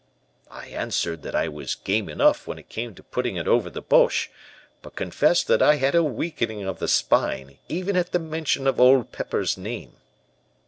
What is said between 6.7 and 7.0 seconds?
the